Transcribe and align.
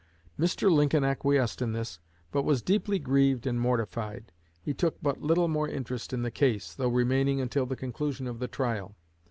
Mr. 0.39 0.71
Lincoln 0.71 1.03
acquiesced 1.03 1.61
in 1.61 1.73
this, 1.73 1.99
but 2.31 2.41
was 2.41 2.63
deeply 2.63 2.97
grieved 2.97 3.45
and 3.45 3.61
mortified; 3.61 4.31
he 4.59 4.73
took 4.73 4.99
but 4.99 5.21
little 5.21 5.47
more 5.47 5.69
interest 5.69 6.11
in 6.11 6.23
the 6.23 6.31
case, 6.31 6.73
though 6.73 6.89
remaining 6.89 7.39
until 7.39 7.67
the 7.67 7.75
conclusion 7.75 8.25
of 8.25 8.39
the 8.39 8.47
trial. 8.47 8.95